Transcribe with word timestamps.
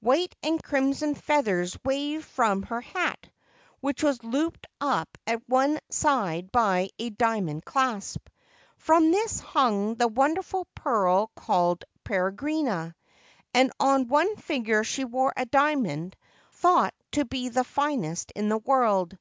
White 0.00 0.34
and 0.42 0.62
crimson 0.62 1.14
feathers 1.14 1.74
waved 1.82 2.26
from 2.26 2.62
her 2.64 2.82
hat, 2.82 3.30
which 3.80 4.02
was 4.02 4.22
looped 4.22 4.66
up 4.82 5.16
at 5.26 5.48
one 5.48 5.78
side 5.90 6.52
by 6.52 6.90
a 6.98 7.08
dia 7.08 7.40
mond 7.40 7.64
clasp. 7.64 8.28
From 8.76 9.10
this 9.10 9.40
hung 9.40 9.94
the 9.94 10.06
wonderful 10.06 10.66
pearl 10.74 11.30
called 11.34 11.86
Peregrina, 12.04 12.94
and 13.54 13.72
on 13.80 14.08
one 14.08 14.36
finger 14.36 14.84
she 14.84 15.06
wore 15.06 15.32
a 15.38 15.46
diamond, 15.46 16.16
thought 16.52 16.92
to 17.12 17.24
be 17.24 17.48
the 17.48 17.64
finest 17.64 18.30
in 18.32 18.50
the 18.50 18.58
world. 18.58 19.16